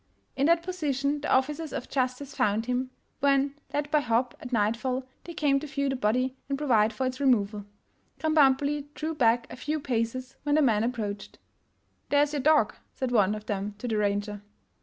[0.35, 5.05] In that position the officers of justice found him, when, led by Hopp, at nightfall
[5.25, 7.65] they came to view the body and provide for its removal.
[8.19, 11.37] Kram bambuli drew back a few paces when the men approached."
[12.09, 14.41] There's your dog," said one of them to the ranger.